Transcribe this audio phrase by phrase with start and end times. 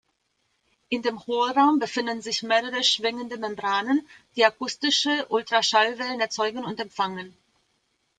[0.89, 7.37] In dem Hohlraum befinden sich mehrere schwingende Membranen, die akustische Ultraschallwellen erzeugen und empfangen.